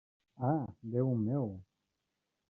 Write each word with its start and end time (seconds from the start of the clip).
Ah, 0.39 0.65
Déu 0.81 1.13
meu! 1.13 1.61